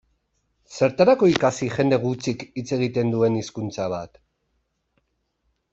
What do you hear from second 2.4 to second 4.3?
hitz egiten duen hizkuntza bat?